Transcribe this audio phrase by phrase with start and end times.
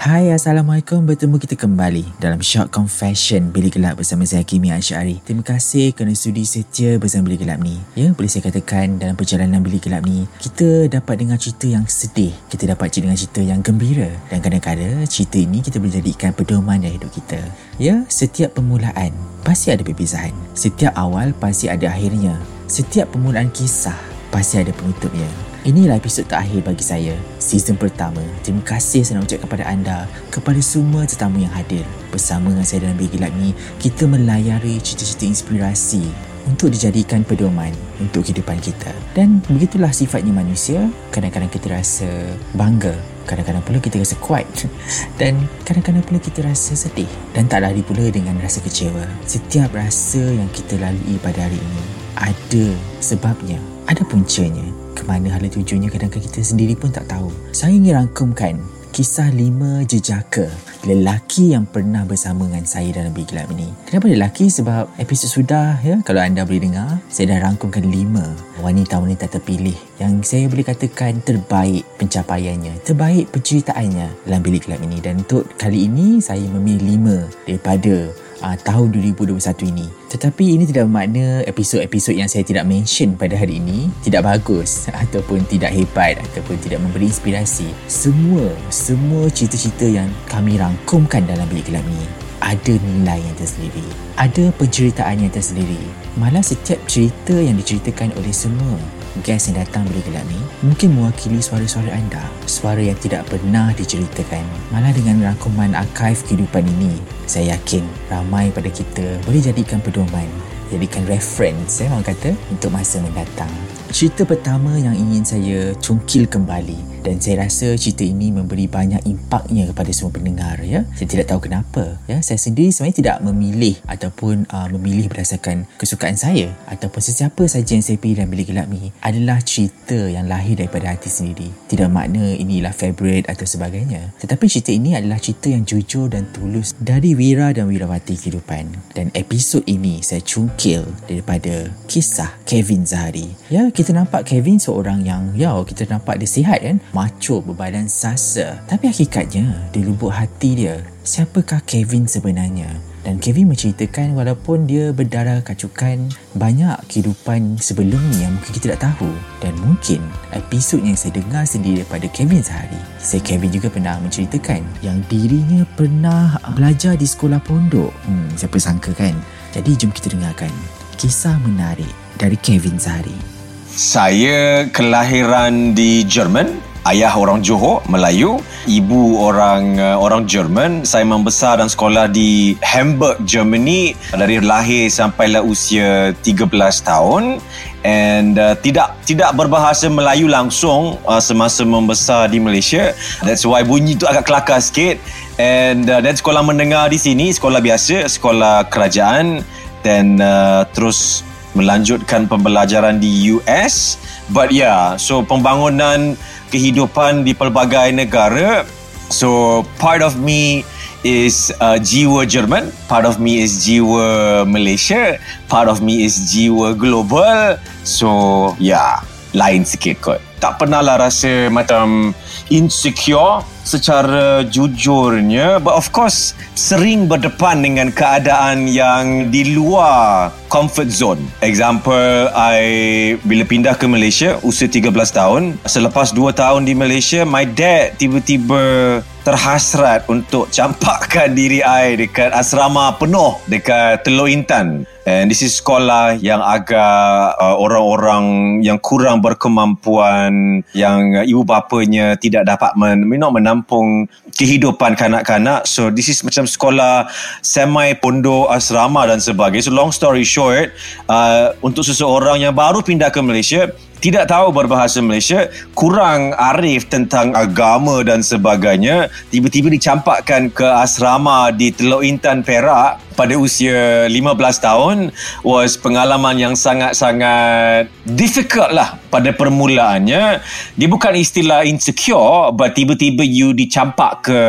[0.00, 1.04] Hai Assalamualaikum.
[1.04, 3.52] Bertemu kita kembali Dalam Short Confession.
[3.52, 7.76] Bilik Gelap bersama saya Kimi Ansyari Terima kasih kerana sudi setia bersama Bilik Gelap ni.
[7.92, 12.32] Ya boleh saya katakan dalam perjalanan Bilik Gelap ni Kita dapat dengar cerita yang sedih.
[12.48, 14.08] Kita dapat dengar cerita yang gembira.
[14.32, 17.44] Dan kadang-kadang cerita ini kita boleh jadikan pedoman dalam hidup kita.
[17.76, 19.12] Ya setiap permulaan
[19.44, 20.32] pasti ada perpisahan.
[20.56, 22.40] Setiap awal pasti ada akhirnya.
[22.72, 24.00] Setiap permulaan kisah
[24.32, 28.24] pasti ada penutupnya Inilah episod terakhir bagi saya, season pertama.
[28.40, 29.98] Terima kasih saya nak ucapkan kepada anda,
[30.32, 31.84] kepada semua tetamu yang hadir.
[32.08, 36.00] Bersama dengan saya dalam Bilik Gelap ni, kita melayari cerita-cerita inspirasi
[36.48, 38.88] untuk dijadikan pedoman untuk kehidupan kita.
[39.12, 42.08] Dan begitulah sifatnya manusia, kadang-kadang kita rasa
[42.56, 42.96] bangga,
[43.28, 44.48] kadang-kadang pula kita rasa kuat
[45.20, 49.04] dan kadang-kadang pula kita rasa sedih dan tak lari pula dengan rasa kecewa.
[49.28, 52.66] Setiap rasa yang kita lalui pada hari ini ada
[52.98, 54.64] sebabnya, ada puncanya
[54.96, 57.30] ke mana hala tujuannya kadang-kadang kita sendiri pun tak tahu.
[57.54, 60.50] Saya ingin rangkumkan kisah lima jejaka
[60.82, 63.70] lelaki yang pernah bersama dengan saya dalam Big Lab ini.
[63.86, 64.50] Kenapa lelaki?
[64.50, 68.24] Sebab episod sudah, ya, kalau anda boleh dengar, saya dah rangkumkan lima
[68.58, 74.98] wanita-wanita terpilih yang saya boleh katakan terbaik pencapaiannya, terbaik penceritaannya dalam Bilik Lab ini.
[74.98, 77.16] Dan untuk kali ini, saya memilih lima
[77.46, 78.10] daripada
[78.42, 79.86] uh, tahun 2021 ini.
[80.10, 85.44] Tetapi ini tidak bermakna episod-episod yang saya tidak mention pada hari ini tidak bagus ataupun
[85.46, 87.70] tidak hebat ataupun tidak memberi inspirasi.
[87.86, 93.84] Semua, semua cerita-cerita yang kami rangkumkan dalam bilik gelap ini ada nilai yang tersendiri.
[94.16, 95.80] Ada penceritaan yang tersendiri.
[96.16, 98.80] Malah setiap cerita yang diceritakan oleh semua
[99.22, 102.24] guest yang datang beri gelap ni mungkin mewakili suara-suara anda.
[102.44, 104.44] Suara yang tidak pernah diceritakan.
[104.72, 106.98] Malah dengan rangkuman arkaif kehidupan ini
[107.30, 110.26] saya yakin ramai pada kita boleh jadikan pedoman
[110.70, 113.50] jadikan reference eh, orang kata untuk masa mendatang
[113.90, 119.66] cerita pertama yang ingin saya cungkil kembali dan saya rasa cerita ini memberi banyak impaknya
[119.72, 120.86] kepada semua pendengar ya.
[120.94, 122.22] Saya tidak tahu kenapa ya.
[122.22, 127.84] Saya sendiri sebenarnya tidak memilih ataupun uh, memilih berdasarkan kesukaan saya ataupun sesiapa saja yang
[127.84, 131.50] saya pilih dalam bilik gelap ni adalah cerita yang lahir daripada hati sendiri.
[131.66, 134.14] Tidak makna inilah favorite atau sebagainya.
[134.22, 138.94] Tetapi cerita ini adalah cerita yang jujur dan tulus dari Wira dan Wirawati kehidupan.
[138.94, 143.32] Dan episod ini saya cungkil daripada kisah Kevin Zahari.
[143.48, 148.60] Ya, kita nampak Kevin seorang yang ya kita nampak dia sihat kan macho berbadan sasa.
[148.68, 152.76] Tapi hakikatnya, di lubuk hati dia, siapakah Kevin sebenarnya?
[153.00, 158.92] Dan Kevin menceritakan walaupun dia berdarah kacukan banyak kehidupan sebelum ni yang mungkin kita tak
[158.92, 159.08] tahu.
[159.40, 160.04] Dan mungkin
[160.36, 162.76] episod yang saya dengar sendiri daripada Kevin sehari.
[163.00, 167.96] Saya Kevin juga pernah menceritakan yang dirinya pernah belajar di sekolah pondok.
[168.04, 169.16] Hmm, siapa sangka kan?
[169.56, 170.52] Jadi jom kita dengarkan
[171.00, 171.88] kisah menarik
[172.20, 173.39] dari Kevin Zahari.
[173.70, 176.58] Saya kelahiran di Jerman
[176.90, 180.82] ayah orang Johor Melayu ibu orang uh, orang Jerman.
[180.82, 186.50] Saya membesar dan sekolah di Hamburg Germany dari lahir sampailah usia 13
[186.82, 187.38] tahun.
[187.80, 192.92] And uh, tidak tidak berbahasa Melayu langsung uh, semasa membesar di Malaysia.
[193.24, 195.00] That's why bunyi tu agak kelakar sikit.
[195.40, 199.46] And uh, dan sekolah mendengar di sini sekolah biasa sekolah kerajaan.
[199.80, 201.24] Dan uh, terus
[201.60, 204.00] melanjutkan pembelajaran di US
[204.32, 206.16] but yeah so pembangunan
[206.50, 208.66] kehidupan di pelbagai negara.
[209.10, 210.62] So part of me
[211.02, 215.18] is uh, jiwa Jerman, part of me is jiwa Malaysia,
[215.50, 217.58] part of me is jiwa global.
[217.82, 219.02] So yeah,
[219.34, 220.20] lain sikit kot.
[220.38, 222.14] Tak pernah lah rasa macam
[222.50, 231.22] insecure secara jujurnya but of course sering berdepan dengan keadaan yang di luar comfort zone.
[231.40, 237.46] Example I bila pindah ke Malaysia usia 13 tahun selepas 2 tahun di Malaysia my
[237.46, 244.88] dad tiba-tiba terhasrat untuk campakkan diri I dekat asrama penuh dekat Teluk Intan.
[245.08, 252.14] And this is sekolah yang agak uh, orang-orang yang kurang berkemampuan, yang uh, ibu bapanya
[252.20, 254.06] tidak dapat men, menampung
[254.36, 255.64] kehidupan kanak-kanak.
[255.64, 257.08] So this is macam sekolah
[257.40, 259.66] semi pondok asrama dan sebagainya.
[259.66, 260.76] So long story short,
[261.08, 267.36] uh, untuk seseorang yang baru pindah ke Malaysia, tidak tahu berbahasa Malaysia, kurang arif tentang
[267.36, 274.96] agama dan sebagainya, tiba-tiba dicampakkan ke asrama di Teluk Intan Perak pada usia 15 tahun
[275.44, 280.40] was pengalaman yang sangat-sangat difficult lah pada permulaannya.
[280.80, 284.40] Dia bukan istilah insecure but tiba-tiba you dicampak ke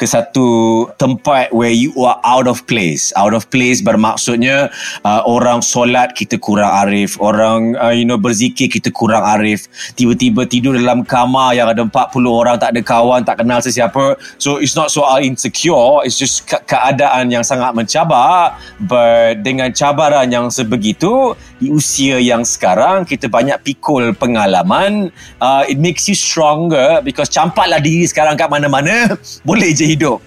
[0.00, 3.12] ke satu tempat where you are out of place.
[3.20, 4.72] Out of place bermaksudnya
[5.04, 9.68] uh, orang solat kita kurang arif orang uh, you know berzikir kita kurang arif.
[9.92, 11.92] Tiba-tiba tidur dalam kamar yang ada 40
[12.24, 14.16] orang tak ada kawan tak kenal sesiapa.
[14.40, 19.74] So it's not soal insecure it's just ke- keadaan yang sangat mencabar sabar but dengan
[19.74, 25.10] cabaran yang sebegitu di usia yang sekarang kita banyak pikul pengalaman.
[25.42, 29.18] Uh, it makes you stronger because campaklah diri sekarang kat mana-mana
[29.48, 30.22] boleh je hidup.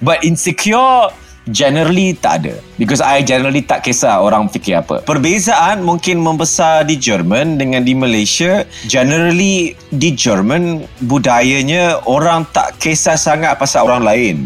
[0.00, 1.12] But insecure
[1.52, 2.54] generally tak ada.
[2.80, 5.04] Because I generally tak kisah orang fikir apa.
[5.04, 8.64] Perbezaan mungkin membesar di Jerman dengan di Malaysia.
[8.88, 14.36] Generally di Jerman budayanya orang tak kisah sangat pasal orang lain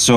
[0.00, 0.16] So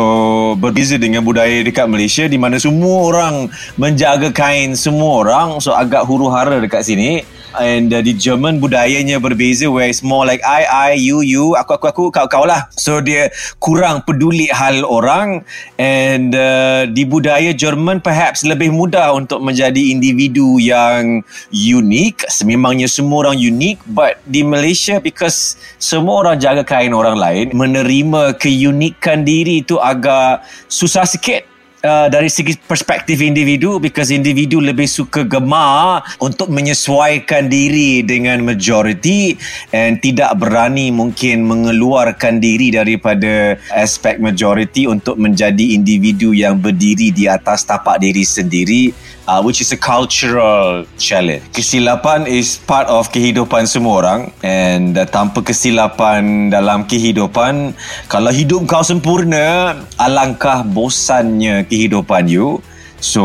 [0.56, 6.07] berbeza dengan budaya dekat Malaysia di mana semua orang menjaga kain semua orang so agak
[6.07, 7.27] huru hara dekat sini
[7.59, 11.77] and uh, di Jerman budayanya berbeza where it's more like I, I, you, you, aku,
[11.77, 12.69] aku, aku, kau, kau lah.
[12.74, 13.30] So dia
[13.62, 15.45] kurang peduli hal orang
[15.77, 21.21] and uh, di budaya Jerman perhaps lebih mudah untuk menjadi individu yang
[21.53, 22.29] unik.
[22.29, 28.38] Sememangnya semua orang unik but di Malaysia because semua orang jaga kain orang lain menerima
[28.38, 31.54] keunikan diri itu agak susah sikit
[31.84, 39.36] uh, dari segi perspektif individu because individu lebih suka gemar untuk menyesuaikan diri dengan majority
[39.75, 47.28] and tidak berani mungkin mengeluarkan diri daripada aspek majority untuk menjadi individu yang berdiri di
[47.28, 48.96] atas tapak diri sendiri
[49.28, 51.44] uh, which is a cultural challenge.
[51.54, 57.75] Kesilapan is part of kehidupan semua orang and uh, tanpa kesilapan dalam kehidupan
[58.12, 62.60] kalau hidup kau sempurna alangkah bosannya kehidupan you
[63.03, 63.23] So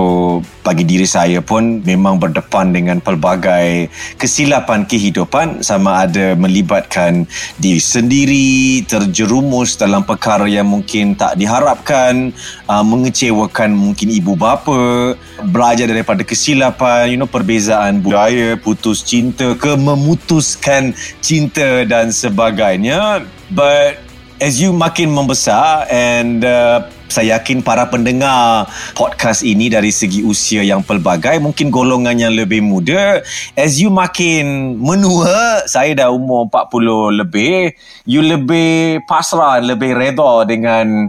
[0.66, 3.86] bagi diri saya pun memang berdepan dengan pelbagai
[4.18, 7.30] kesilapan kehidupan sama ada melibatkan
[7.62, 12.34] diri sendiri, terjerumus dalam perkara yang mungkin tak diharapkan,
[12.66, 15.14] uh, mengecewakan mungkin ibu bapa,
[15.46, 20.90] belajar daripada kesilapan, you know perbezaan budaya, putus cinta ke memutuskan
[21.22, 23.22] cinta dan sebagainya.
[23.54, 24.02] But
[24.42, 30.60] as you makin membesar and uh, saya yakin para pendengar podcast ini dari segi usia
[30.60, 33.24] yang pelbagai mungkin golongan yang lebih muda
[33.56, 37.72] as you makin menua saya dah umur 40 lebih
[38.04, 41.08] you lebih pasrah lebih redha dengan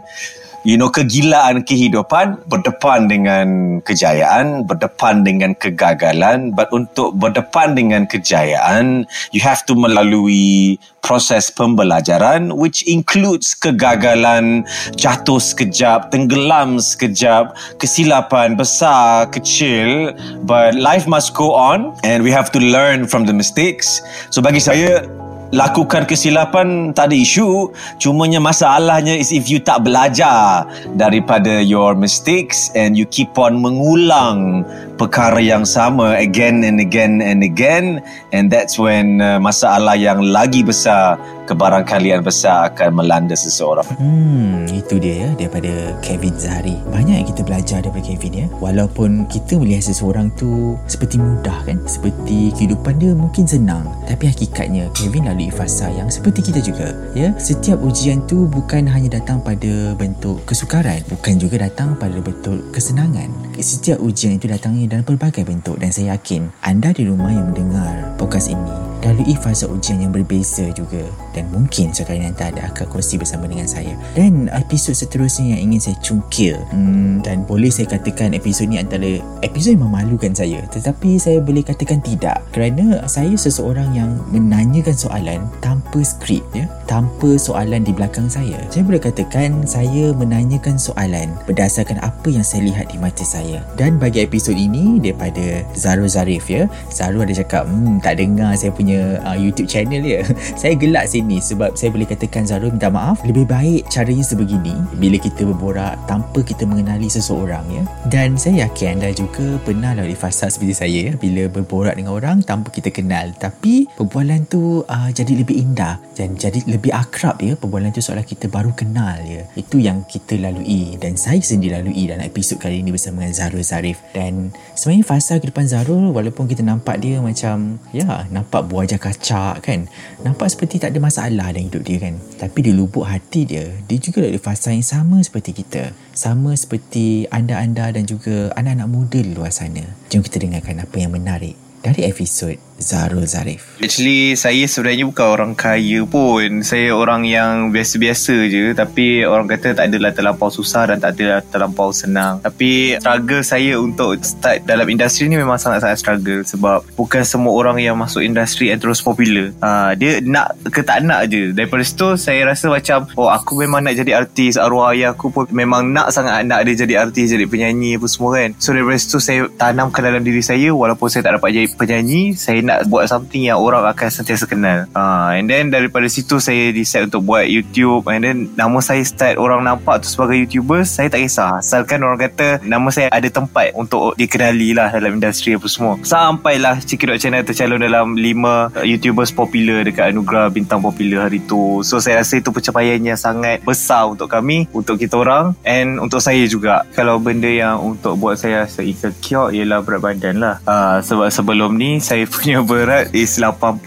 [0.69, 9.09] you know kegilaan kehidupan berdepan dengan kejayaan berdepan dengan kegagalan but untuk berdepan dengan kejayaan
[9.33, 14.61] you have to melalui proses pembelajaran which includes kegagalan
[14.93, 20.13] jatuh sekejap tenggelam sekejap kesilapan besar kecil
[20.45, 24.03] but life must go on and we have to learn from the mistakes.
[24.29, 25.07] So bagi saya
[25.49, 27.73] lakukan kesilapan tak ada isu.
[27.97, 34.65] Cumanya masalahnya is if you tak belajar daripada your mistakes and you keep on mengulang
[34.99, 38.03] perkara yang sama again and again and again
[38.35, 41.15] and that's when uh, masalah yang lagi besar
[41.49, 43.87] kebarangkalian besar akan melanda seseorang.
[43.97, 46.77] Hmm, itu dia ya daripada Kevin Zahari.
[46.93, 48.47] Banyak yang kita belajar daripada Kevin ya.
[48.61, 54.93] Walaupun kita melihat seseorang tu seperti mudah kan, seperti kehidupan dia mungkin senang, tapi hakikatnya
[54.93, 56.93] Kevin lalui fasa yang seperti kita juga.
[57.17, 62.61] Ya, setiap ujian tu bukan hanya datang pada bentuk kesukaran, bukan juga datang pada bentuk
[62.69, 63.33] kesenangan.
[63.57, 68.17] Setiap ujian itu datangnya dalam pelbagai bentuk dan saya yakin anda di rumah yang mendengar
[68.17, 71.03] podcast ini lalui fasa ujian yang berbeza juga.
[71.31, 73.95] Dan mungkin sekali nanti ada akan kongsi bersama dengan saya.
[74.15, 79.19] Dan episod seterusnya yang ingin saya cungkil hmm, dan boleh saya katakan episod ni antara
[79.45, 80.63] episod yang memalukan saya.
[80.67, 82.43] Tetapi saya boleh katakan tidak.
[82.51, 86.67] Kerana saya seseorang yang menanyakan soalan tanpa skrip ya.
[86.89, 88.57] Tanpa soalan di belakang saya.
[88.73, 93.61] Saya boleh katakan saya menanyakan soalan berdasarkan apa yang saya lihat di mata saya.
[93.77, 98.71] Dan bagi episod ini daripada Zaro Zarif ya Zaro ada cakap hmm, tak dengar saya
[98.73, 100.21] punya uh, YouTube channel dia.
[100.61, 103.21] saya gelak sini sebab saya boleh katakan Zarul minta maaf.
[103.23, 107.83] Lebih baik caranya sebegini bila kita berborak tanpa kita mengenali seseorang ya.
[108.09, 112.37] Dan saya yakin anda juga pernah lalui fasa seperti saya ya, bila berborak dengan orang
[112.43, 113.31] tanpa kita kenal.
[113.37, 117.55] Tapi perbualan tu uh, jadi lebih indah dan jadi lebih akrab ya.
[117.55, 119.45] Perbualan tu seolah kita baru kenal ya.
[119.55, 123.63] Itu yang kita lalui dan saya sendiri lalui dalam episod kali ini bersama dengan Zarul
[123.63, 124.01] Zarif.
[124.11, 129.63] Dan sebenarnya fasa ke depan Zarul walaupun kita nampak dia macam ya nampak buah kacak
[129.63, 129.89] kan.
[130.21, 132.17] Nampak seperti tak ada masalah dalam hidup dia kan.
[132.37, 135.93] Tapi di lubuk hati dia, dia juga ada fasa yang sama seperti kita.
[136.13, 139.85] Sama seperti anda-anda dan juga anak-anak muda di luar sana.
[140.11, 143.61] Jom kita dengarkan apa yang menarik dari episod Zarul Zarif.
[143.79, 146.63] Actually saya sebenarnya bukan orang kaya pun.
[146.63, 151.43] Saya orang yang biasa-biasa je tapi orang kata tak adalah terlampau susah dan tak adalah
[151.43, 152.39] terlampau senang.
[152.39, 157.77] Tapi struggle saya untuk start dalam industri ni memang sangat-sangat struggle sebab bukan semua orang
[157.83, 159.51] yang masuk industri yang terus popular.
[159.59, 161.51] Uh, dia nak ke tak nak je.
[161.51, 164.55] Daripada situ saya rasa macam oh aku memang nak jadi artis.
[164.55, 168.39] Arwah ayah aku pun memang nak sangat nak dia jadi artis, jadi penyanyi apa semua
[168.39, 168.55] kan.
[168.59, 172.68] So daripada situ saya tanamkan dalam diri saya walaupun saya tak dapat jadi penyanyi, saya
[172.69, 174.85] nak buat something yang orang akan sentiasa kenal.
[174.93, 178.05] Uh, and then daripada situ saya decide untuk buat YouTube.
[178.05, 181.57] And then nama saya start orang nampak tu sebagai YouTuber saya tak kisah.
[181.57, 185.97] Asalkan orang kata nama saya ada tempat untuk dikenali lah dalam industri apa semua.
[186.05, 191.81] Sampailah Cikidot Channel tercalon dalam 5 YouTubers popular dekat Anugerah Bintang Popular hari tu.
[191.81, 196.45] So saya rasa itu pencapaiannya sangat besar untuk kami untuk kita orang and untuk saya
[196.45, 196.85] juga.
[196.93, 200.55] Kalau benda yang untuk buat saya rasa insecure ialah berat badan lah.
[200.67, 203.85] Uh, sebab sebelum ni saya punya berat is 85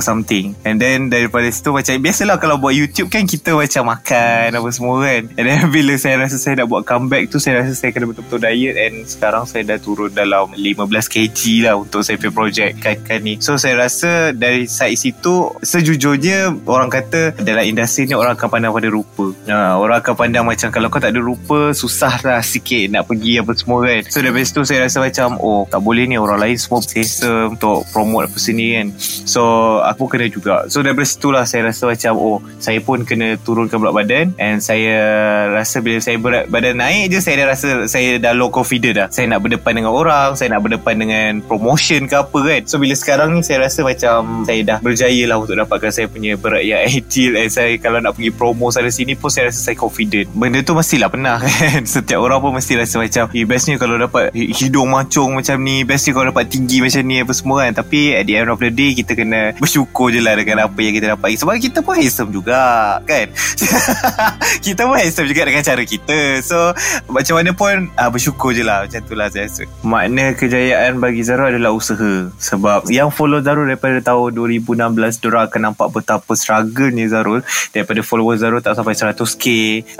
[0.00, 0.56] something.
[0.66, 4.96] And then daripada situ macam biasalah kalau buat YouTube kan kita macam makan apa semua
[5.04, 5.22] kan.
[5.36, 8.40] And then bila saya rasa saya nak buat comeback tu saya rasa saya kena betul-betul
[8.42, 13.20] diet and sekarang saya dah turun dalam 15 kg lah untuk saya punya project kan,
[13.20, 13.38] ni.
[13.40, 18.72] So saya rasa dari side situ sejujurnya orang kata dalam industri ni orang akan pandang
[18.72, 19.26] pada rupa.
[19.44, 23.40] Uh, orang akan pandang macam kalau kau tak ada rupa susah lah sikit nak pergi
[23.40, 24.02] apa semua kan.
[24.08, 26.16] So dari situ saya rasa macam oh tak boleh ni.
[26.16, 28.86] Orang lain semua handsome untuk promote apa sini kan.
[29.24, 29.42] So
[29.80, 30.68] aku kena juga.
[30.68, 34.60] So dari situ lah saya rasa macam oh saya pun kena turunkan berat badan and
[34.60, 35.00] saya
[35.48, 39.08] rasa bila saya berat badan naik je saya dah rasa saya dah low confident dah.
[39.08, 42.60] Saya nak berdepan dengan orang saya nak berdepan dengan promotion ke apa kan.
[42.68, 46.36] So bila sekarang ni saya rasa macam saya dah berjaya lah untuk dapatkan saya punya
[46.36, 49.80] berat yang ideal and saya kalau nak pergi promo sana sini pun saya rasa saya
[49.80, 50.28] confident.
[50.36, 51.88] Benda tu mestilah pernah kan.
[51.88, 56.12] Setiap orang pun mesti rasa macam eh bestnya kalau dapat hidung macung macam ni bestnya
[56.12, 57.72] kalau dapat tinggi macam ni apa semua kan.
[57.80, 60.94] Tapi at the end of the day kita kena bersyukur je lah dengan apa yang
[60.96, 61.36] kita dapat.
[61.38, 63.30] Sebab kita pun handsome juga kan?
[64.64, 66.40] Kita pun handsome juga dengan cara kita.
[66.40, 66.72] So
[67.10, 68.86] macam mana pun uh, bersyukur je lah.
[68.86, 69.64] Macam tu lah saya rasa.
[69.84, 72.30] Makna kejayaan bagi Zarul adalah usaha.
[72.38, 77.44] Sebab yang follow Zarul daripada tahun 2016 diorang akan nampak betapa struggle ni Zarul.
[77.74, 79.44] Daripada followers Zarul tak sampai 100k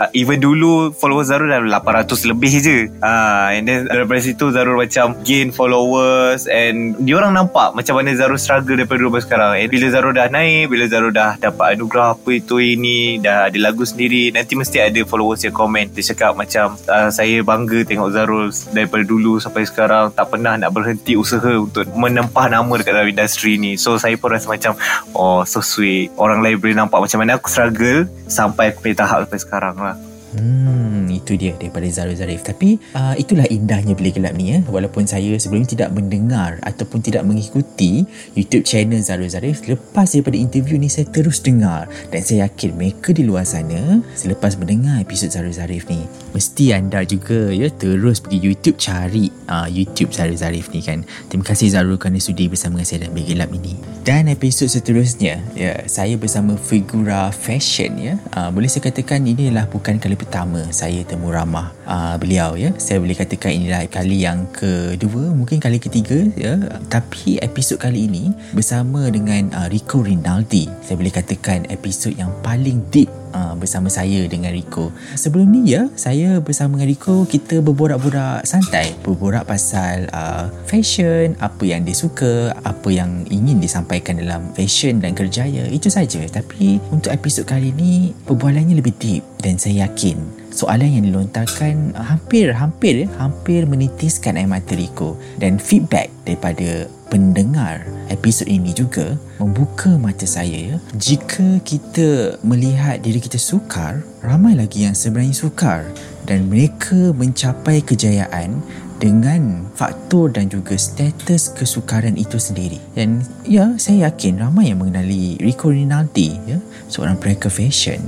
[0.01, 2.79] uh, even dulu followers Zarul dah 800 lebih je.
[3.03, 8.41] Uh, and then daripada situ Zarul macam gain followers and diorang nampak macam mana Zarul
[8.41, 9.61] struggle daripada dulu sekarang.
[9.61, 13.59] Eh, bila Zarul dah naik bila Zarul dah dapat anugerah apa itu ini dah ada
[13.61, 15.93] lagu sendiri nanti mesti ada followers yang komen.
[15.93, 20.17] Dia cakap macam uh, saya bangga tengok Zarul daripada dulu sampai sekarang.
[20.17, 23.77] Tak pernah nak berhenti usaha untuk menempah nama dekat dalam industri ni.
[23.77, 24.73] So saya pun rasa macam
[25.13, 26.09] oh so sweet.
[26.17, 30.14] Orang lain boleh nampak macam mana aku struggle sampai aku punya tahap sampai sekarang lah
[30.35, 32.43] Hmm, itu dia daripada Zarul Zarif.
[32.43, 34.59] Tapi uh, itulah indahnya Bilik Gelap ni ya.
[34.67, 38.03] Walaupun saya sebelum tidak mendengar ataupun tidak mengikuti
[38.35, 43.15] YouTube channel Zarul Zarif, lepas daripada interview ni saya terus dengar dan saya yakin mereka
[43.15, 46.03] di luar sana selepas mendengar episod Zarul Zarif ni,
[46.35, 51.07] mesti anda juga ya terus pergi YouTube cari uh, YouTube Zarul Zarif ni kan.
[51.31, 53.75] Terima kasih Zarul kerana sudi bersama dengan saya dalam Bilik Gelap ini.
[54.05, 58.15] Dan episod seterusnya, ya, saya bersama Figura Fashion ya.
[58.37, 62.73] Uh, boleh saya katakan ini adalah bukan kali pertama saya temu ramah uh, beliau ya.
[62.81, 66.57] Saya boleh katakan inilah kali yang kedua, mungkin kali ketiga ya.
[66.89, 70.67] Tapi episod kali ini bersama dengan uh, Rico Rinaldi.
[70.81, 74.95] Saya boleh katakan episod yang paling deep uh, bersama saya dengan Rico.
[75.19, 81.63] Sebelum ni ya, saya bersama dengan Rico kita berborak-borak santai, berborak pasal uh, fashion, apa
[81.67, 85.67] yang dia suka, apa yang ingin disampaikan dalam fashion dan kerjaya.
[85.69, 86.23] Itu saja.
[86.31, 93.11] Tapi untuk episod kali ini perbualannya lebih deep dan saya yakin soalan yang dilontarkan hampir-hampir
[93.19, 100.75] hampir menitiskan air mata Rico dan feedback daripada pendengar episod ini juga membuka mata saya
[100.75, 100.77] ya.
[100.97, 105.85] Jika kita melihat diri kita sukar, ramai lagi yang sebenarnya sukar
[106.25, 108.65] dan mereka mencapai kejayaan
[109.03, 112.81] dengan faktor dan juga status kesukaran itu sendiri.
[112.97, 116.59] Dan ya, saya yakin ramai yang mengenali Rico Rinaldi, ya,
[116.89, 118.01] seorang pranker fashion.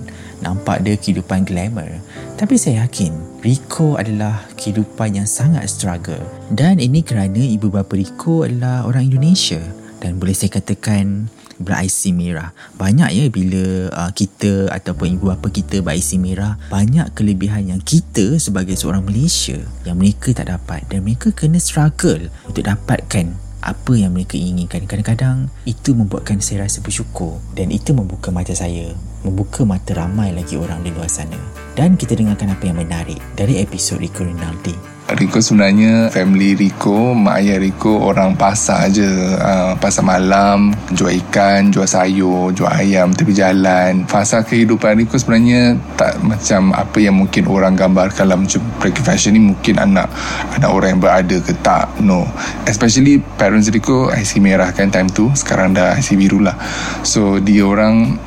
[0.44, 1.88] Nampak dia kehidupan glamour.
[2.36, 6.20] Tapi saya yakin Rico adalah kehidupan yang sangat struggle.
[6.52, 9.60] Dan ini kerana ibu bapa Rico adalah orang Indonesia.
[9.96, 12.52] Dan boleh saya katakan ber-IC merah.
[12.76, 18.36] Banyak ya bila uh, kita ataupun ibu bapa kita ber-IC merah, banyak kelebihan yang kita
[18.36, 19.56] sebagai seorang Malaysia
[19.88, 24.86] yang mereka tak dapat dan mereka kena struggle untuk dapatkan apa yang mereka inginkan.
[24.86, 28.94] Kadang-kadang itu membuatkan saya rasa bersyukur dan itu membuka mata saya,
[29.26, 31.36] membuka mata ramai lagi orang di luar sana.
[31.74, 34.95] Dan kita dengarkan apa yang menarik dari episod Rico Rinaldi.
[35.14, 39.06] Rico sebenarnya family Rico mak ayah Rico orang pasar je
[39.38, 44.02] uh, pasar malam jual ikan jual sayur jual ayam tepi jalan.
[44.10, 49.38] Fasa kehidupan Rico sebenarnya tak macam apa yang mungkin orang gambarkan dalam macam break fashion
[49.38, 49.42] ni.
[49.46, 50.10] Mungkin anak
[50.58, 52.26] anak orang yang berada ke tak no.
[52.66, 55.30] Especially parents Rico IC merah kan time tu.
[55.38, 56.58] Sekarang dah IC biru lah
[57.06, 58.18] so dia orang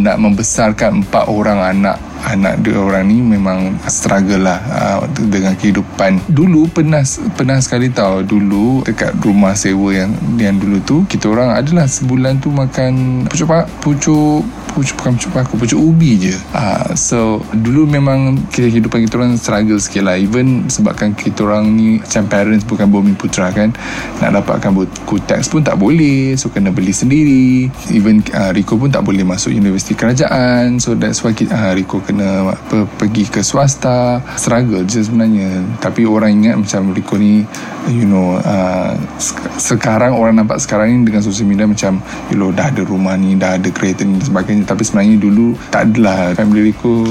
[0.00, 1.96] nak membesarkan empat orang anak
[2.26, 6.26] anak dia orang ni memang struggle lah uh, dengan kehidupan.
[6.26, 7.02] Dulu pernah
[7.38, 12.42] pernah sekali tahu dulu dekat rumah sewa yang yang dulu tu kita orang adalah sebulan
[12.42, 13.48] tu makan pucuk
[13.80, 14.42] pucuk
[14.76, 16.34] pucuk bukan pucuk paku pucuk ubi je.
[16.52, 20.20] Uh, so dulu memang kehidupan kita orang struggle sikit lah.
[20.20, 23.70] Even sebabkan kita orang ni macam parents bukan bumi putra kan
[24.18, 26.34] nak dapatkan buku teks pun tak boleh.
[26.34, 27.70] So kena beli sendiri.
[27.94, 30.82] Even uh, Rico pun tak boleh masuk universiti kerajaan.
[30.82, 34.18] So that's why uh, Rico kena apa, pergi ke swasta.
[34.34, 35.62] Struggle je sebenarnya.
[35.78, 37.46] Tapi orang ingat macam Rico ni
[37.86, 38.98] you know uh,
[39.62, 43.38] sekarang orang nampak sekarang ni dengan sosial media macam you know dah ada rumah ni
[43.38, 47.06] dah ada kereta ni dan sebagainya tapi sebenarnya dulu tak adalah family Rico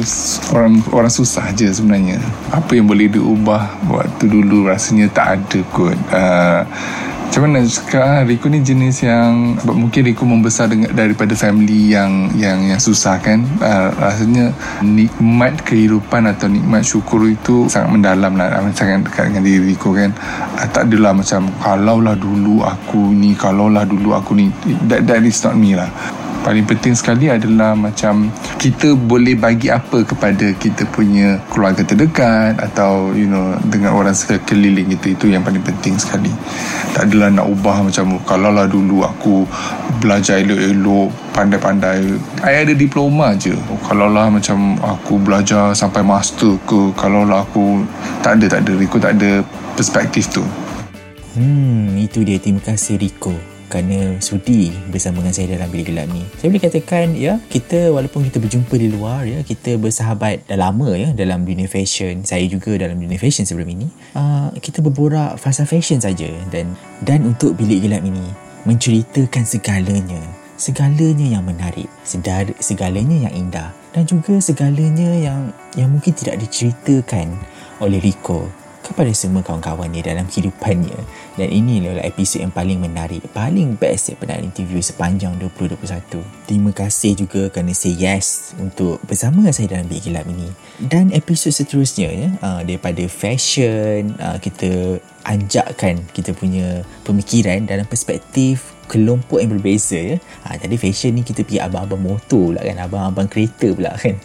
[0.51, 2.19] orang orang susah je sebenarnya.
[2.51, 5.95] Apa yang boleh diubah waktu dulu rasanya tak ada kot.
[6.12, 6.62] Uh,
[7.25, 12.63] macam mana cakap Rico ni jenis yang mungkin Rico membesar dengan, daripada family yang yang
[12.63, 13.43] yang susah kan?
[13.59, 18.63] Uh, rasanya nikmat kehidupan atau nikmat syukur itu sangat mendalam lah.
[18.71, 20.15] Sangat dekat dengan diri Rico kan?
[20.55, 24.48] Uh, tak adalah macam kalau lah dulu aku ni kalau lah dulu aku ni
[24.87, 25.91] that, that is not me lah
[26.46, 28.29] paling penting sekali adalah macam
[28.62, 34.94] kita boleh bagi apa kepada kita punya keluarga terdekat atau you know dengan orang sekeliling
[34.94, 35.18] kita.
[35.18, 36.29] Itu yang paling penting sekali.
[36.94, 39.50] Tak adalah nak ubah macam kalau lah dulu aku
[39.98, 42.14] belajar elok-elok pandai-pandai.
[42.38, 43.58] Saya ada diploma je.
[43.90, 47.81] Kalau lah macam aku belajar sampai master ke kalau lah aku
[48.22, 49.42] tak ada tak ada Rico tak ada
[49.74, 50.46] perspektif tu.
[51.34, 52.38] Hmm, itu dia.
[52.38, 56.24] Terima kasih Rico kerana sudi bersama dengan saya dalam bilik gelap ni.
[56.40, 60.96] Saya boleh katakan ya, kita walaupun kita berjumpa di luar ya, kita bersahabat dah lama
[60.96, 62.24] ya dalam dunia fashion.
[62.24, 63.92] Saya juga dalam dunia fashion sebelum ini.
[64.16, 66.72] Uh, kita berborak fasa fashion saja dan
[67.03, 68.24] dan untuk bilik gelap ini
[68.64, 70.24] menceritakan segalanya.
[70.55, 77.35] Segalanya yang menarik, sedar, segalanya yang indah dan juga segalanya yang yang mungkin tidak diceritakan
[77.83, 78.48] oleh Rico
[78.85, 81.00] kepada semua kawan-kawannya dalam kehidupannya.
[81.35, 86.71] Dan ini adalah episod yang paling menarik paling best saya pernah interview sepanjang 2021 terima
[86.71, 90.50] kasih juga kerana say yes untuk bersama dengan saya dalam Big Gelap ini.
[90.77, 98.75] Dan episod seterusnya ya, uh, daripada fashion uh, kita anjakkan kita punya pemikiran dalam perspektif
[98.85, 100.17] kelompok yang berbeza ya.
[100.48, 104.15] Ha, tadi fashion ni kita pergi abang-abang motor pula kan, abang-abang kereta pula kan.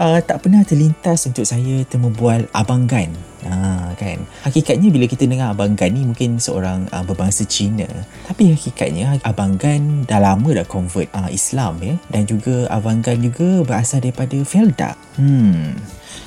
[0.00, 3.12] Ha, tak pernah terlintas untuk saya temu bual abang Gan.
[3.46, 4.26] Ha, kan.
[4.42, 7.86] Hakikatnya bila kita dengar abang Gan ni mungkin seorang uh, berbangsa Cina.
[8.26, 11.94] Tapi hakikatnya abang Gan dah lama dah convert uh, Islam ya.
[12.10, 14.98] Dan juga abang Gan juga berasal daripada Felda.
[15.20, 15.78] Hmm.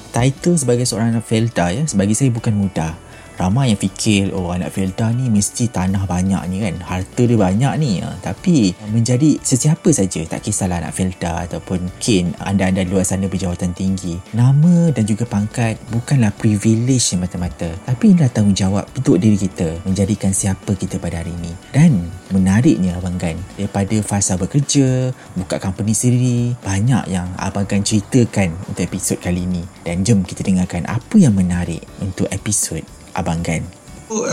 [0.10, 3.09] Title sebagai seorang Felda ya, sebagai saya bukan mudah
[3.39, 7.73] ramai yang fikir oh anak Felda ni mesti tanah banyak ni kan harta dia banyak
[7.80, 8.04] ni.
[8.04, 8.19] Ha.
[8.19, 14.19] tapi menjadi sesiapa saja tak kisahlah anak Felda ataupun mungkin anda-anda luar sana berjawatan tinggi.
[14.36, 20.75] Nama dan juga pangkat bukanlah privilege semata-mata tapi inilah tanggungjawab untuk diri kita menjadikan siapa
[20.75, 21.56] kita pada hari ini.
[21.71, 28.52] Dan menariknya Abang Gan daripada fasa bekerja buka company sendiri banyak yang Abang Gan ceritakan
[28.67, 29.63] untuk episod kali ini.
[29.88, 33.79] Dan jom kita dengarkan apa yang menarik untuk episod Abang Gan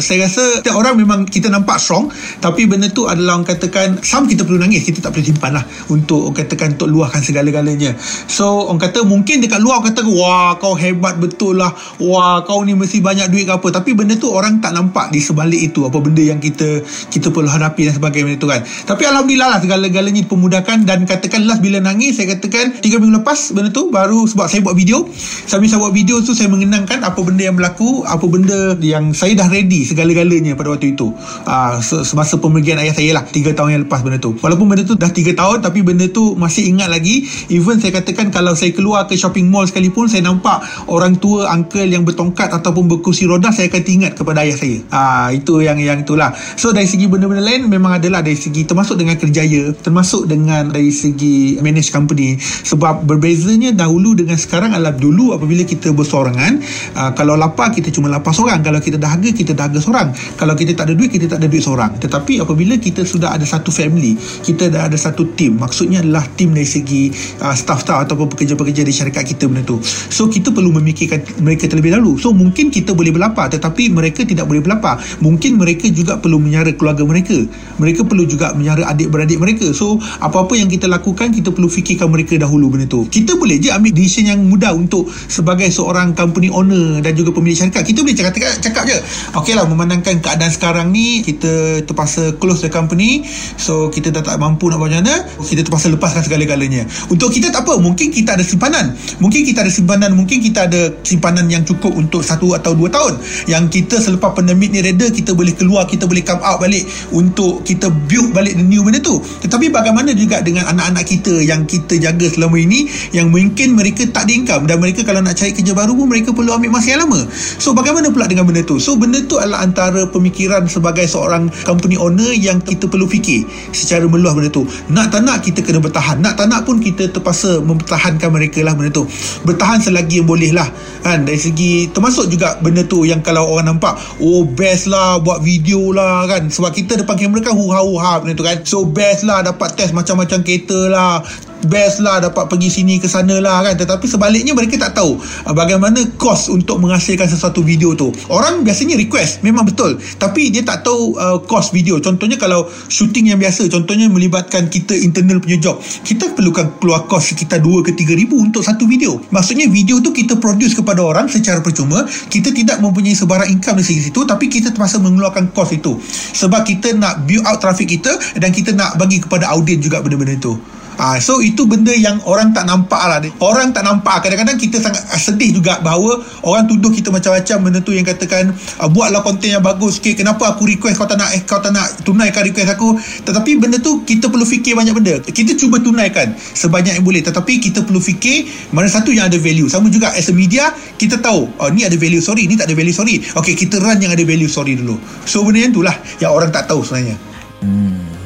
[0.01, 2.09] saya rasa setiap orang memang kita nampak strong
[2.41, 5.65] tapi benda tu adalah orang katakan some kita perlu nangis kita tak boleh simpan lah
[5.93, 7.93] untuk orang katakan untuk luahkan segala-galanya.
[8.25, 11.77] So orang kata mungkin dekat luar orang kata wah kau hebat betul lah.
[12.01, 13.69] Wah kau ni mesti banyak duit ke apa.
[13.69, 16.81] Tapi benda tu orang tak nampak di sebalik itu apa benda yang kita
[17.13, 18.65] kita perlu hadapi dan sebagainya itu kan.
[18.65, 23.53] Tapi Alhamdulillah lah segala-galanya dipermudahkan dan katakan last bila nangis saya katakan 3 minggu lepas
[23.53, 25.05] benda tu baru sebab saya buat video.
[25.45, 29.37] Sambil saya buat video tu saya mengenangkan apa benda yang berlaku apa benda yang saya
[29.37, 31.11] dah ready segala-galanya pada waktu itu.
[31.43, 34.39] Uh, semasa pemergian ayah saya lah 3 tahun yang lepas benda tu.
[34.39, 37.27] Walaupun benda tu dah 3 tahun tapi benda tu masih ingat lagi.
[37.51, 41.89] Even saya katakan kalau saya keluar ke shopping mall sekalipun saya nampak orang tua uncle
[41.89, 44.79] yang bertongkat ataupun berkursi roda saya akan ingat kepada ayah saya.
[44.93, 46.31] Uh, itu yang yang itulah.
[46.55, 50.93] So dari segi benda-benda lain memang adalah dari segi termasuk dengan kerjaya termasuk dengan dari
[50.93, 52.37] segi manage company.
[52.41, 56.61] Sebab berbezanya dahulu dengan sekarang adalah dulu apabila kita bersorangan
[56.93, 60.13] uh, kalau lapar kita cuma lapar seorang kalau kita dahaga kita dahaga seorang.
[60.37, 61.97] Kalau kita tak ada duit kita tak ada duit seorang.
[61.97, 64.15] Tetapi apabila kita sudah ada satu family
[64.45, 67.09] kita dah ada satu team maksudnya adalah team dari segi
[67.41, 69.81] uh, staff-staff ataupun pekerja-pekerja di syarikat kita benda tu.
[70.13, 72.21] So kita perlu memikirkan mereka terlebih dahulu.
[72.21, 75.01] So mungkin kita boleh berlapar tetapi mereka tidak boleh berlapar.
[75.25, 77.37] Mungkin mereka juga perlu menyara keluarga mereka.
[77.81, 79.73] Mereka perlu juga menyara adik-beradik mereka.
[79.73, 83.09] So apa-apa yang kita lakukan kita perlu fikirkan mereka dahulu benda tu.
[83.09, 87.57] Kita boleh je ambil decision yang mudah untuk sebagai seorang company owner dan juga pemilik
[87.57, 87.83] syarikat.
[87.87, 88.99] Kita boleh cakap, cakap, cakap je
[89.33, 93.23] ok lah memandangkan keadaan sekarang ni kita terpaksa close the company.
[93.61, 96.89] So kita dah tak mampu nak buat macam mana kita terpaksa lepaskan segala-galanya.
[97.13, 98.97] Untuk kita tak apa mungkin kita ada simpanan.
[99.23, 103.21] Mungkin kita ada simpanan mungkin kita ada simpanan yang cukup untuk satu atau dua tahun.
[103.47, 107.63] Yang kita selepas pandemik ni reda kita boleh keluar kita boleh come out balik untuk
[107.63, 109.21] kita build balik the new benda tu.
[109.21, 114.27] Tetapi bagaimana juga dengan anak-anak kita yang kita jaga selama ini yang mungkin mereka tak
[114.27, 114.65] ada income.
[114.65, 117.29] Dan mereka kalau nak cari kerja baru pun mereka perlu ambil masa yang lama.
[117.61, 118.81] So bagaimana pula dengan benda tu?
[118.81, 124.05] So benda tu adalah antara pemikiran sebagai seorang company owner yang kita perlu fikir secara
[124.09, 124.65] meluah benda tu.
[124.93, 126.21] Nak tak nak kita kena bertahan.
[126.21, 129.05] Nak tak nak pun kita terpaksa mempertahankan mereka lah benda tu.
[129.47, 130.69] Bertahan selagi yang boleh lah.
[131.05, 131.25] Kan?
[131.25, 135.95] Dari segi termasuk juga benda tu yang kalau orang nampak oh best lah buat video
[135.95, 136.49] lah kan?
[136.49, 138.59] Sebab kita depan kamera kan huha-huha benda tu kan?
[138.67, 141.23] So best lah dapat test macam-macam kereta lah
[141.67, 143.75] best lah dapat pergi sini ke sana lah kan.
[143.77, 148.15] Tetapi sebaliknya mereka tak tahu uh, bagaimana kos untuk menghasilkan sesuatu video tu.
[148.31, 149.99] Orang biasanya request memang betul.
[150.17, 151.99] Tapi dia tak tahu uh, kos video.
[151.99, 155.83] Contohnya kalau shooting yang biasa contohnya melibatkan kita internal punya job.
[155.83, 159.19] Kita perlukan keluar kos sekitar 2 ke 3 ribu untuk satu video.
[159.35, 162.07] Maksudnya video tu kita produce kepada orang secara percuma.
[162.07, 165.99] Kita tidak mempunyai sebarang income dari situ tapi kita terpaksa mengeluarkan kos itu.
[166.37, 170.37] Sebab kita nak build out traffic kita dan kita nak bagi kepada audien juga benda-benda
[170.37, 170.55] itu
[170.97, 173.21] Ha, so itu benda yang orang tak nampak lah.
[173.41, 174.25] Orang tak nampak.
[174.25, 178.89] Kadang-kadang kita sangat sedih juga Bahawa orang tuduh kita macam-macam Benda tu yang katakan uh,
[178.89, 182.07] Buatlah konten yang bagus okay, Kenapa aku request kau tak nak eh, Kau tak nak
[182.07, 182.97] tunaikan request aku?
[183.27, 185.15] Tetapi benda tu Kita perlu fikir banyak benda.
[185.25, 187.23] Kita cuba tunaikan Sebanyak yang boleh.
[187.25, 189.67] Tetapi kita perlu fikir Mana satu yang ada value.
[189.67, 192.47] Sama juga as a media Kita tahu oh, Ni ada value sorry.
[192.47, 193.21] Ni tak ada value sorry.
[193.37, 194.97] Okay kita run yang ada value sorry dulu.
[195.27, 197.36] So benda yang tu lah Yang orang tak tahu sebenarnya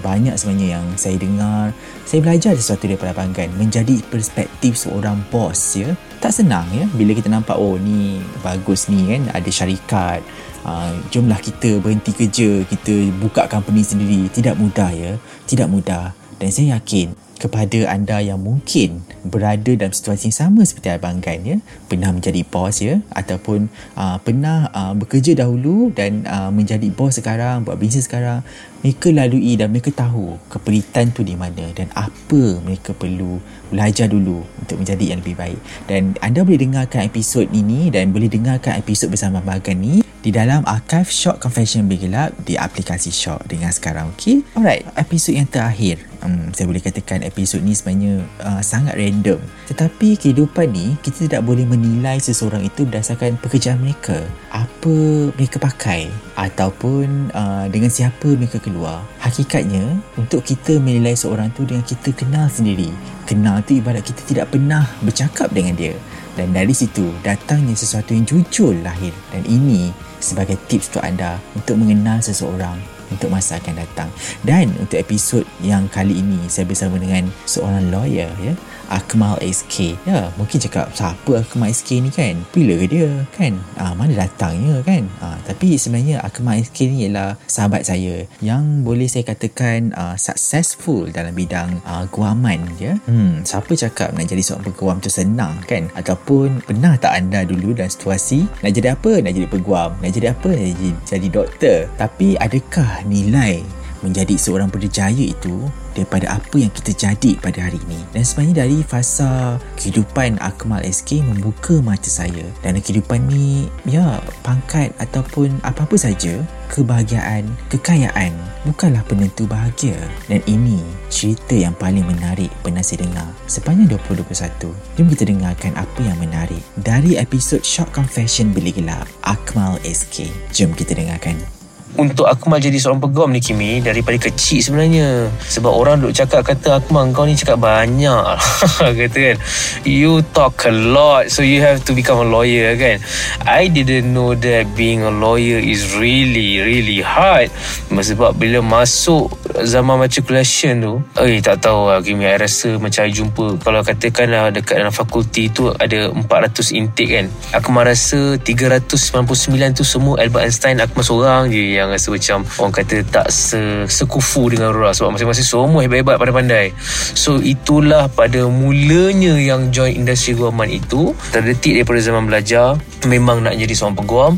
[0.01, 1.77] banyak sebenarnya yang saya dengar.
[2.09, 5.93] Saya belajar sesuatu daripada Abang Gan menjadi perspektif seorang bos ya.
[6.19, 10.21] Tak senang ya bila kita nampak oh ni bagus ni kan ada syarikat.
[10.61, 14.27] Uh, jomlah kita berhenti kerja kita buka company sendiri.
[14.33, 15.13] Tidak mudah ya
[15.45, 16.17] tidak mudah.
[16.41, 21.41] Dan saya yakin kepada anda yang mungkin berada dalam situasi yang sama seperti Abang Gan
[21.41, 21.57] ya
[21.89, 27.65] pernah menjadi bos ya ataupun uh, pernah uh, bekerja dahulu dan uh, menjadi bos sekarang
[27.65, 28.45] buat bisnes sekarang
[28.85, 34.43] mereka lalui dan mereka tahu keperitan tu di mana dan apa mereka perlu belajar dulu
[34.61, 35.61] untuk menjadi yang lebih baik.
[35.87, 40.29] Dan anda boleh dengarkan episod ini dan boleh dengarkan episod bersama Abang Gan ni di
[40.29, 46.05] dalam archive Shock Confession Bergelap di aplikasi Shock dengan sekarang okay alright episod yang terakhir.
[46.21, 49.41] Um, saya boleh katakan episod ni sebenarnya uh, sangat random.
[49.73, 54.21] Tetapi kehidupan ni kita tidak boleh menilai seseorang itu berdasarkan pekerjaan mereka.
[54.53, 59.01] Apa mereka pakai ataupun uh, dengan siapa mereka keluar.
[59.25, 62.93] Hakikatnya untuk kita menilai seorang tu dengan kita kenal sendiri
[63.31, 65.95] kenal tu ibarat kita tidak pernah bercakap dengan dia
[66.35, 71.79] dan dari situ datangnya sesuatu yang jujur lahir dan ini sebagai tips untuk anda untuk
[71.79, 72.77] mengenal seseorang
[73.11, 74.09] untuk masa akan datang.
[74.47, 78.55] Dan untuk episod yang kali ini saya bersama dengan seorang lawyer ya.
[78.91, 82.43] Akmal SK Ya mungkin cakap Siapa Akmal SK ni kan?
[82.51, 83.57] Bila dia kan?
[83.79, 85.07] Ah, Mana datangnya kan?
[85.23, 91.09] Ah, Tapi sebenarnya Akmal SK ni ialah Sahabat saya Yang boleh saya katakan ah, Successful
[91.15, 92.99] dalam bidang ah, Guaman ya.
[93.07, 95.87] hmm, Siapa cakap Nak jadi seorang peguam tu senang kan?
[95.95, 99.23] Ataupun Pernah tak anda dulu Dalam situasi Nak jadi apa?
[99.23, 99.95] Nak jadi peguam?
[100.03, 100.51] Nak jadi apa?
[100.51, 101.79] Nak jadi, jadi doktor?
[101.95, 103.63] Tapi adakah nilai
[104.01, 108.01] menjadi seorang berjaya itu daripada apa yang kita jadi pada hari ini.
[108.15, 114.91] Dan sebenarnya dari fasa kehidupan Akmal SK membuka mata saya dan kehidupan ni ya pangkat
[115.03, 119.99] ataupun apa-apa saja kebahagiaan, kekayaan bukanlah penentu bahagia.
[120.31, 120.79] Dan ini
[121.11, 124.71] cerita yang paling menarik pernah saya dengar sepanjang 2021.
[124.97, 130.31] Jom kita dengarkan apa yang menarik dari episod Shock Confession Bilik Gelap Akmal SK.
[130.55, 131.60] Jom kita dengarkan
[131.99, 135.27] untuk Akmal jadi seorang peguam ni Kimi daripada kecil sebenarnya.
[135.51, 138.23] Sebab orang duk cakap kata Akmal kau ni cakap banyak.
[139.01, 139.37] Kata kan
[139.83, 143.03] you talk a lot so you have to become a lawyer kan.
[143.43, 147.51] I didn't know that being a lawyer is really really hard.
[147.91, 149.31] Sebab bila masuk
[149.67, 154.31] zaman matriculation tu eh tak tahu lah Kimi I rasa macam I jumpa kalau katakan
[154.31, 157.27] lah dekat dalam fakulti tu ada 400 intake kan.
[157.57, 162.97] Akmal rasa 399 tu semua Albert Einstein Akmal seorang je yang rasa macam orang kata
[163.09, 166.77] tak se, sekufu dengan Rora sebab masing-masing semua hebat-hebat pada pandai
[167.17, 171.17] so itulah pada mulanya yang join industri guaman itu.
[171.33, 172.77] Terdetik daripada zaman belajar
[173.09, 174.33] memang nak jadi seorang peguam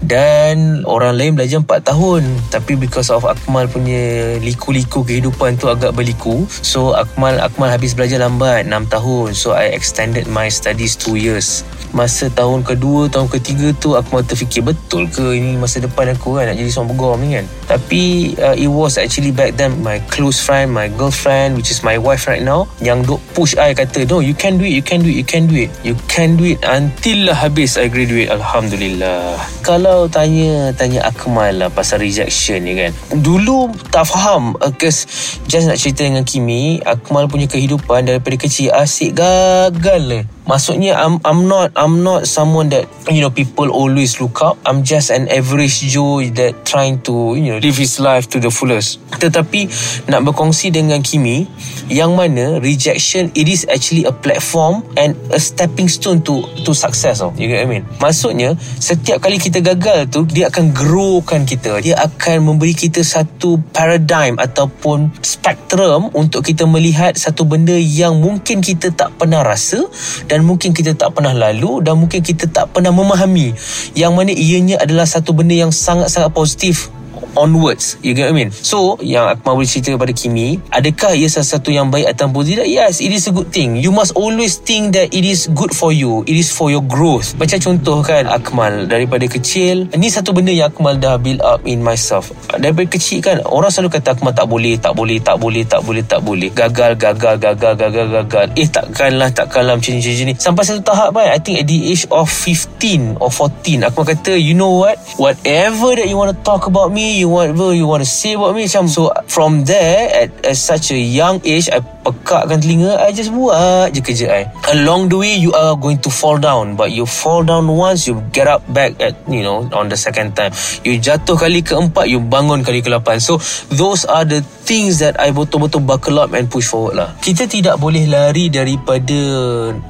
[0.00, 2.22] dan orang lain belajar 4 tahun.
[2.48, 6.48] Tapi because of Akmal punya liku-liku kehidupan tu agak berliku.
[6.48, 9.28] So Akmal Akmal habis belajar lambat 6 tahun.
[9.36, 11.66] So I extended my studies 2 years.
[11.94, 16.36] Masa tahun kedua tahun ketiga tu aku mahu terfikir betul ke ini masa depan aku
[16.36, 17.46] kan nak jadi seorang peguam ni kan?
[17.66, 21.98] Tapi uh, it was actually back then my close friend my girlfriend which is my
[21.98, 25.02] wife right now yang duk push I kata no you can do it you can
[25.02, 25.70] do it you can do it.
[25.82, 28.30] You can do it until lah habis I graduate.
[28.30, 29.38] Alhamdulillah.
[29.66, 32.92] Kalau tanya tanya Akmal lah pasal rejection ni kan?
[33.10, 39.18] Dulu tak faham uh, just nak cerita dengan Kimi Akmal punya kehidupan daripada kecil asyik
[39.18, 40.02] gagal.
[40.06, 44.54] lah Maksudnya I'm I'm not I'm not someone that you know people always look up.
[44.62, 48.54] I'm just an average Joe that trying to you know live his life to the
[48.54, 49.02] fullest.
[49.18, 49.66] Tetapi
[50.06, 51.50] nak berkongsi dengan Kimi
[51.90, 57.18] yang mana rejection it is actually a platform and a stepping stone to to success
[57.22, 57.34] oh.
[57.34, 57.84] You get what I mean?
[57.98, 61.82] Maksudnya setiap kali kita gagal tu dia akan growkan kita.
[61.82, 68.62] Dia akan memberi kita satu paradigm ataupun spektrum untuk kita melihat satu benda yang mungkin
[68.62, 69.82] kita tak pernah rasa
[70.30, 73.56] dan dan mungkin kita tak pernah lalu dan mungkin kita tak pernah memahami.
[73.96, 76.92] Yang mana ianya adalah satu benda yang sangat-sangat positif
[77.36, 78.00] onwards.
[78.00, 78.50] You get what I mean?
[78.52, 82.66] So yang aku mahu cerita kepada Kimi adakah ia sesuatu yang baik ataupun tidak?
[82.68, 83.78] Yes it is a good thing.
[83.78, 86.24] You must always think that it is good for you.
[86.24, 87.36] It is for your growth.
[87.38, 91.80] Macam contoh kan Akmal daripada kecil ni satu benda yang Akmal dah build up in
[91.80, 92.32] myself.
[92.56, 96.02] Daripada kecil kan orang selalu kata Akmal tak boleh tak boleh tak boleh tak boleh
[96.04, 96.48] tak boleh.
[96.52, 98.46] Gagal gagal gagal gagal gagal.
[98.56, 101.78] Eh takkanlah takkanlah macam ni macam ni sampai satu tahap kan I think at the
[101.92, 104.98] age of 15 or 14 Akmal kata you know what?
[105.16, 108.58] Whatever that you want to talk about me you whatever you want to say about
[108.58, 113.10] me macam so from there at, at such a young age I pekakkan telinga I
[113.10, 114.42] just buat je kerja I.
[114.78, 118.22] Along the way you are going to fall down but you fall down once you
[118.30, 120.54] get up back at you know on the second time.
[120.86, 123.18] You jatuh kali keempat you bangun kali ke lapan.
[123.18, 123.42] So
[123.74, 127.10] those are the things that I betul-betul buckle up and push forward lah.
[127.18, 129.18] Kita tidak boleh lari daripada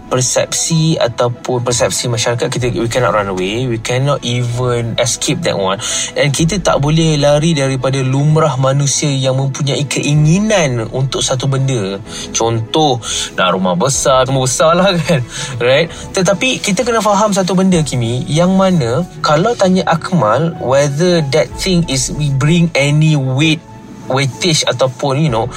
[0.08, 5.76] persepsi ataupun persepsi masyarakat kita we cannot run away we cannot even escape that one.
[6.16, 12.02] Dan kita tak boleh lari daripada lumrah manusia yang mempunyai keinginan untuk satu benda.
[12.34, 12.98] Contoh
[13.38, 15.22] nak rumah besar rumah besar lah kan?
[15.62, 15.86] Right?
[15.86, 18.26] Tetapi kita kena faham satu benda Kimi.
[18.26, 18.90] Yang mana
[19.22, 23.62] kalau tanya Akmal whether that thing is we bring any weight
[24.06, 25.50] weightage ataupun you know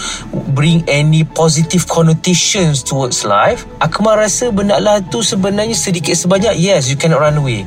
[0.57, 6.89] bring any positive connotations towards life Akmal rasa benda lah tu sebenarnya sedikit sebanyak yes
[6.89, 7.65] you cannot run away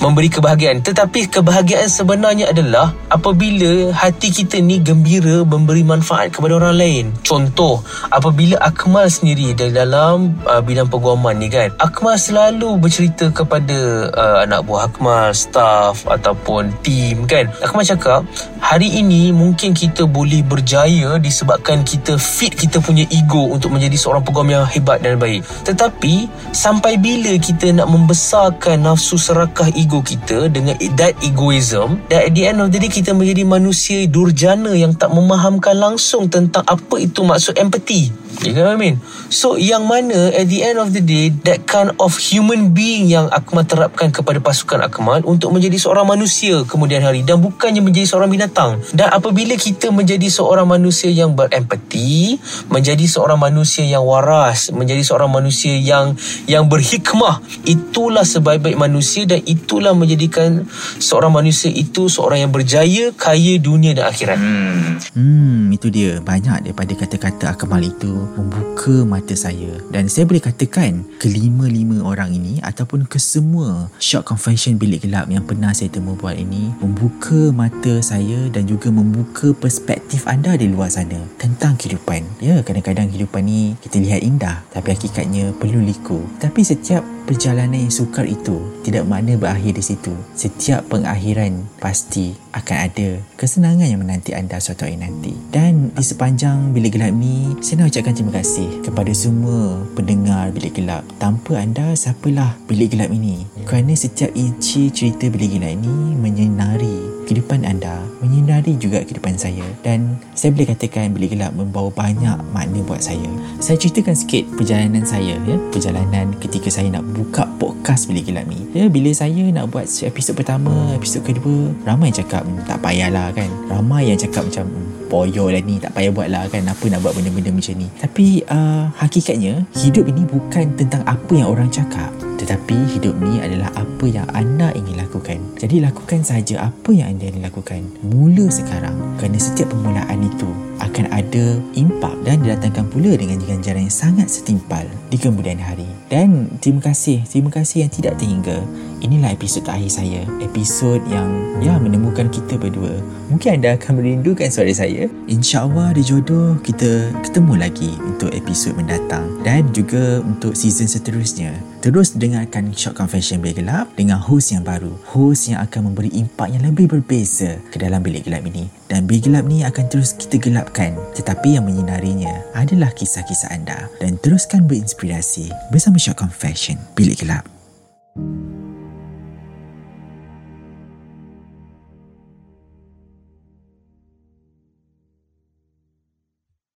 [0.00, 0.84] memberi kebahagiaan.
[0.84, 7.04] Tetapi kebahagiaan sebenarnya adalah apabila hati kita ni gembira memberi manfaat kepada orang lain.
[7.24, 7.80] Contoh
[8.12, 14.66] apabila Akmal sendiri dalam uh, bidang peguaman ni kan Akmal selalu bercerita kepada uh, anak
[14.66, 17.48] buah Akmal staff ataupun team kan.
[17.62, 18.26] Akmal cakap
[18.60, 24.22] hari ini mungkin kita boleh berjaya disebabkan kita fit kita punya ego untuk menjadi seorang
[24.26, 25.46] peguam yang hebat dan baik.
[25.64, 32.26] Tetapi sampai bila kita nak membesarkan nafsu serakah ego ego kita dengan that egoism that
[32.26, 36.66] at the end of the day kita menjadi manusia durjana yang tak memahamkan langsung tentang
[36.66, 38.10] apa itu maksud empathy
[38.44, 39.00] You know what I mean?
[39.32, 43.32] So yang mana at the end of the day that kind of human being yang
[43.32, 48.28] Akmal terapkan kepada pasukan Akmal untuk menjadi seorang manusia kemudian hari dan bukannya menjadi seorang
[48.28, 48.82] binatang.
[48.92, 52.36] Dan apabila kita menjadi seorang manusia yang berempati,
[52.68, 59.40] menjadi seorang manusia yang waras, menjadi seorang manusia yang yang berhikmah, itulah sebaik-baik manusia dan
[59.46, 60.66] itulah menjadikan
[61.00, 64.38] seorang manusia itu seorang yang berjaya, kaya dunia dan akhirat.
[64.38, 65.00] Hmm.
[65.14, 66.18] Hmm, itu dia.
[66.20, 69.78] Banyak daripada kata-kata Akmal itu membuka mata saya.
[69.94, 75.70] Dan saya boleh katakan kelima-lima orang ini ataupun kesemua short confession bilik gelap yang pernah
[75.70, 81.22] saya temu buat ini membuka mata saya dan juga membuka perspektif anda di luar sana
[81.40, 82.26] tentang kehidupan.
[82.42, 86.20] Ya, kadang-kadang kehidupan ni kita lihat indah tapi hakikatnya perlu liku.
[86.42, 90.14] Tapi setiap perjalanan yang sukar itu tidak makna berakhir di situ.
[90.38, 95.34] Setiap pengakhiran pasti akan ada kesenangan yang menanti anda suatu hari nanti.
[95.50, 100.78] Dan di sepanjang bilik gelap ni, saya nak ucapkan terima kasih kepada semua pendengar bilik
[100.78, 101.02] gelap.
[101.18, 103.44] Tanpa anda, siapalah bilik gelap ini?
[103.66, 109.66] Kerana setiap inci cerita bilik gelap ini menyinari kehidupan anda, menyinari juga kehidupan saya.
[109.82, 113.26] Dan saya boleh katakan bilik gelap membawa banyak makna buat saya.
[113.58, 115.58] Saya ceritakan sikit perjalanan saya, ya.
[115.74, 118.68] Perjalanan ketika saya nak buka podcast bilik gelap ni.
[118.76, 123.32] Ya, bila saya nak buat episod pertama, episod kedua, ramai yang cakap "Hmm, tak payahlah
[123.32, 123.48] kan.
[123.72, 126.68] Ramai yang cakap macam "Hmm, boyo lah ni, tak payah buat lah kan.
[126.68, 127.88] Apa nak buat benda-benda macam ni.
[127.96, 132.12] Tapi uh, hakikatnya, hidup ini bukan tentang apa yang orang cakap.
[132.36, 135.40] Tetapi hidup ni adalah apa yang anda ingin lakukan.
[135.56, 137.82] Jadi lakukan saja apa yang anda ingin lakukan.
[138.04, 138.96] Mula sekarang.
[139.16, 140.48] Kerana setiap permulaan itu
[140.80, 145.88] akan ada impak dan didatangkan pula dengan ganjaran yang sangat setimpal di kemudian hari.
[146.12, 148.60] Dan terima kasih, terima kasih yang tidak terhingga.
[149.04, 150.24] Inilah episod terakhir saya.
[150.40, 151.28] Episod yang
[151.60, 152.96] ya menemukan kita berdua.
[153.28, 155.08] Mungkin anda akan merindukan suara saya.
[155.28, 159.28] InsyaAllah ada jodoh kita ketemu lagi untuk episod mendatang.
[159.44, 161.52] Dan juga untuk season seterusnya.
[161.84, 164.90] Terus dengarkan Short Confession Bilik Gelap dengan host yang baru.
[165.06, 168.66] Host yang akan memberi impak yang lebih berbeza ke dalam bilik gelap ini.
[168.90, 170.98] Dan bilik gelap ni akan terus kita gelapkan.
[171.14, 173.86] Tetapi yang menyinarinya adalah kisah-kisah anda.
[174.02, 177.46] Dan teruskan berinspirasi bersama Short Confession Bilik Gelap.